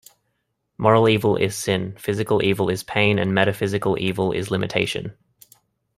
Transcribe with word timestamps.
Moral 0.79 1.07
evil 1.07 1.35
is 1.37 1.55
sin, 1.55 1.95
physical 1.95 2.43
evil 2.43 2.71
is 2.71 2.81
pain, 2.81 3.19
and 3.19 3.35
metaphysical 3.35 3.99
evil 3.99 4.31
is 4.31 4.49
limitation. 4.49 5.15